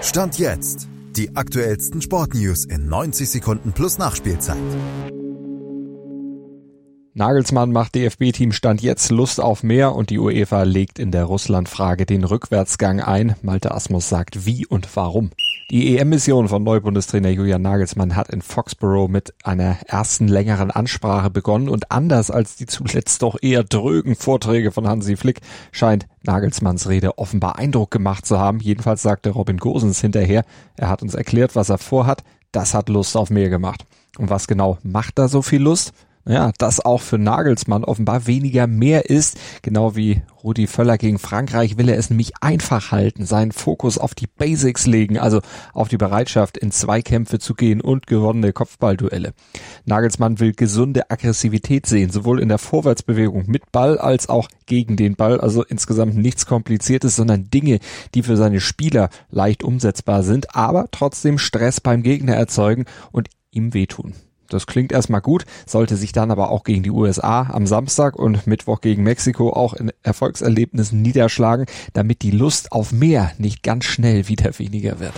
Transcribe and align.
Stand 0.00 0.38
jetzt. 0.38 0.88
Die 1.16 1.34
aktuellsten 1.34 2.00
Sportnews 2.00 2.64
in 2.64 2.88
90 2.88 3.28
Sekunden 3.28 3.72
plus 3.72 3.98
Nachspielzeit. 3.98 4.56
Nagelsmann 7.14 7.72
macht 7.72 7.96
DFB-Team 7.96 8.52
Stand 8.52 8.80
jetzt 8.80 9.10
Lust 9.10 9.40
auf 9.40 9.64
mehr 9.64 9.96
und 9.96 10.10
die 10.10 10.20
UEFA 10.20 10.62
legt 10.62 11.00
in 11.00 11.10
der 11.10 11.24
Russland-Frage 11.24 12.06
den 12.06 12.22
Rückwärtsgang 12.22 13.00
ein. 13.00 13.34
Malte 13.42 13.72
Asmus 13.72 14.08
sagt 14.08 14.46
wie 14.46 14.66
und 14.66 14.88
warum. 14.94 15.30
Die 15.70 15.98
EM-Mission 15.98 16.48
von 16.48 16.62
Neubundestrainer 16.62 17.28
Julian 17.28 17.60
Nagelsmann 17.60 18.16
hat 18.16 18.30
in 18.30 18.40
Foxborough 18.40 19.10
mit 19.10 19.34
einer 19.44 19.76
ersten 19.86 20.26
längeren 20.26 20.70
Ansprache 20.70 21.28
begonnen 21.28 21.68
und 21.68 21.92
anders 21.92 22.30
als 22.30 22.56
die 22.56 22.64
zuletzt 22.64 23.20
doch 23.20 23.36
eher 23.42 23.64
drögen 23.64 24.14
Vorträge 24.16 24.72
von 24.72 24.88
Hansi 24.88 25.14
Flick 25.16 25.42
scheint 25.70 26.06
Nagelsmanns 26.22 26.88
Rede 26.88 27.18
offenbar 27.18 27.58
Eindruck 27.58 27.90
gemacht 27.90 28.24
zu 28.24 28.38
haben. 28.38 28.60
Jedenfalls 28.60 29.02
sagte 29.02 29.28
Robin 29.28 29.58
Gosens 29.58 30.00
hinterher, 30.00 30.46
er 30.78 30.88
hat 30.88 31.02
uns 31.02 31.14
erklärt, 31.14 31.54
was 31.54 31.68
er 31.68 31.76
vorhat. 31.76 32.24
Das 32.50 32.72
hat 32.72 32.88
Lust 32.88 33.14
auf 33.14 33.28
mehr 33.28 33.50
gemacht. 33.50 33.84
Und 34.16 34.30
was 34.30 34.46
genau 34.46 34.78
macht 34.82 35.18
da 35.18 35.28
so 35.28 35.42
viel 35.42 35.60
Lust? 35.60 35.92
Ja, 36.28 36.52
dass 36.58 36.84
auch 36.84 37.00
für 37.00 37.18
Nagelsmann 37.18 37.84
offenbar 37.84 38.26
weniger 38.26 38.66
mehr 38.66 39.08
ist. 39.08 39.38
Genau 39.62 39.96
wie 39.96 40.20
Rudi 40.44 40.66
Völler 40.66 40.98
gegen 40.98 41.18
Frankreich 41.18 41.78
will 41.78 41.88
er 41.88 41.96
es 41.96 42.10
nämlich 42.10 42.32
einfach 42.42 42.92
halten, 42.92 43.24
seinen 43.24 43.50
Fokus 43.50 43.96
auf 43.96 44.14
die 44.14 44.26
Basics 44.26 44.86
legen, 44.86 45.18
also 45.18 45.40
auf 45.72 45.88
die 45.88 45.96
Bereitschaft, 45.96 46.58
in 46.58 46.70
Zweikämpfe 46.70 47.38
zu 47.38 47.54
gehen 47.54 47.80
und 47.80 48.06
gewonnene 48.06 48.52
Kopfballduelle. 48.52 49.32
Nagelsmann 49.86 50.38
will 50.38 50.52
gesunde 50.52 51.10
Aggressivität 51.10 51.86
sehen, 51.86 52.10
sowohl 52.10 52.40
in 52.40 52.50
der 52.50 52.58
Vorwärtsbewegung 52.58 53.44
mit 53.46 53.72
Ball 53.72 53.96
als 53.96 54.28
auch 54.28 54.48
gegen 54.66 54.96
den 54.96 55.16
Ball, 55.16 55.40
also 55.40 55.64
insgesamt 55.64 56.14
nichts 56.14 56.44
Kompliziertes, 56.44 57.16
sondern 57.16 57.48
Dinge, 57.48 57.78
die 58.14 58.22
für 58.22 58.36
seine 58.36 58.60
Spieler 58.60 59.08
leicht 59.30 59.64
umsetzbar 59.64 60.22
sind, 60.22 60.54
aber 60.54 60.88
trotzdem 60.90 61.38
Stress 61.38 61.80
beim 61.80 62.02
Gegner 62.02 62.34
erzeugen 62.34 62.84
und 63.12 63.28
ihm 63.50 63.72
wehtun. 63.72 64.12
Das 64.48 64.66
klingt 64.66 64.92
erstmal 64.92 65.20
gut, 65.20 65.44
sollte 65.66 65.96
sich 65.96 66.12
dann 66.12 66.30
aber 66.30 66.50
auch 66.50 66.64
gegen 66.64 66.82
die 66.82 66.90
USA 66.90 67.42
am 67.50 67.66
Samstag 67.66 68.16
und 68.16 68.46
Mittwoch 68.46 68.80
gegen 68.80 69.02
Mexiko 69.02 69.52
auch 69.52 69.74
in 69.74 69.92
Erfolgserlebnissen 70.02 71.00
niederschlagen, 71.02 71.66
damit 71.92 72.22
die 72.22 72.30
Lust 72.30 72.72
auf 72.72 72.92
mehr 72.92 73.32
nicht 73.38 73.62
ganz 73.62 73.84
schnell 73.84 74.28
wieder 74.28 74.58
weniger 74.58 75.00
wird 75.00 75.14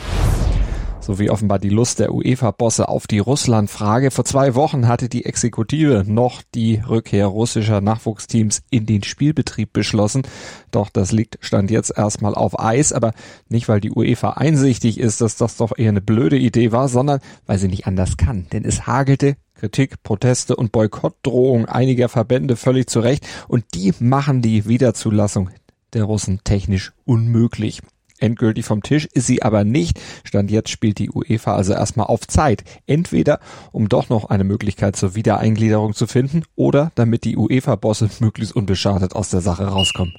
sowie 1.01 1.31
offenbar 1.31 1.59
die 1.59 1.69
Lust 1.69 1.99
der 1.99 2.15
UEFA-Bosse 2.15 2.89
auf 2.89 3.07
die 3.07 3.19
Russland-Frage. 3.19 4.11
Vor 4.11 4.25
zwei 4.25 4.55
Wochen 4.55 4.89
hatte 4.89 5.09
die 5.09 5.25
Exekutive 5.25 6.05
noch 6.07 6.43
die 6.55 6.77
Rückkehr 6.77 7.27
russischer 7.27 7.81
Nachwuchsteams 7.81 8.63
in 8.71 8.87
den 8.87 9.03
Spielbetrieb 9.03 9.73
beschlossen. 9.73 10.23
Doch 10.71 10.89
das 10.89 11.13
liegt 11.13 11.39
stand 11.41 11.71
jetzt 11.71 11.97
erstmal 11.97 12.35
auf 12.35 12.59
Eis, 12.59 12.93
aber 12.93 13.13
nicht, 13.49 13.69
weil 13.69 13.81
die 13.81 13.91
UEFA 13.91 14.31
einsichtig 14.31 14.99
ist, 14.99 15.21
dass 15.21 15.37
das 15.37 15.57
doch 15.57 15.77
eher 15.77 15.91
eine 15.91 16.01
blöde 16.01 16.39
Idee 16.39 16.73
war, 16.73 16.89
sondern 16.89 17.21
weil 17.47 17.59
sie 17.59 17.69
nicht 17.69 17.87
anders 17.87 18.17
kann. 18.17 18.47
Denn 18.53 18.65
es 18.65 18.87
hagelte 18.87 19.37
Kritik, 19.55 20.03
Proteste 20.03 20.57
und 20.57 20.73
Boykottdrohungen 20.73 21.67
einiger 21.67 22.09
Verbände 22.09 22.57
völlig 22.57 22.89
zurecht 22.89 23.27
und 23.47 23.65
die 23.75 23.93
machen 23.99 24.41
die 24.41 24.67
Wiederzulassung 24.67 25.51
der 25.93 26.05
Russen 26.05 26.41
technisch 26.45 26.93
unmöglich. 27.05 27.83
Endgültig 28.21 28.65
vom 28.65 28.83
Tisch 28.83 29.07
ist 29.13 29.27
sie 29.27 29.43
aber 29.43 29.65
nicht. 29.65 30.01
Stand 30.25 30.51
jetzt 30.51 30.71
spielt 30.71 30.99
die 30.99 31.11
UEFA 31.11 31.55
also 31.55 31.73
erstmal 31.73 32.07
auf 32.07 32.27
Zeit. 32.27 32.65
Entweder 32.87 33.41
um 33.73 33.89
doch 33.89 34.09
noch 34.09 34.27
eine 34.27 34.45
Möglichkeit 34.45 34.97
zur 34.97 35.15
Wiedereingliederung 35.15 35.95
zu 35.95 36.07
finden 36.07 36.43
oder 36.55 36.93
damit 36.95 37.25
die 37.25 37.37
UEFA-Bosse 37.37 38.11
möglichst 38.21 38.55
unbeschadet 38.55 39.15
aus 39.15 39.31
der 39.31 39.41
Sache 39.41 39.65
rauskommen. 39.65 40.15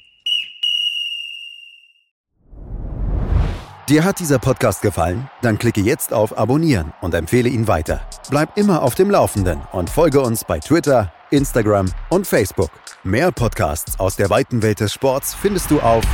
Dir 3.88 4.04
hat 4.04 4.20
dieser 4.20 4.38
Podcast 4.38 4.80
gefallen? 4.80 5.28
Dann 5.42 5.58
klicke 5.58 5.80
jetzt 5.80 6.12
auf 6.12 6.38
Abonnieren 6.38 6.92
und 7.00 7.14
empfehle 7.14 7.48
ihn 7.48 7.66
weiter. 7.66 8.00
Bleib 8.30 8.56
immer 8.56 8.82
auf 8.82 8.94
dem 8.94 9.10
Laufenden 9.10 9.60
und 9.72 9.90
folge 9.90 10.20
uns 10.20 10.44
bei 10.44 10.60
Twitter, 10.60 11.12
Instagram 11.30 11.90
und 12.08 12.26
Facebook. 12.26 12.70
Mehr 13.02 13.32
Podcasts 13.32 13.98
aus 13.98 14.14
der 14.16 14.30
weiten 14.30 14.62
Welt 14.62 14.80
des 14.80 14.92
Sports 14.92 15.34
findest 15.34 15.70
du 15.70 15.80
auf 15.80 16.04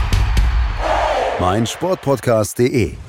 meinsportpodcast.de 1.40 3.07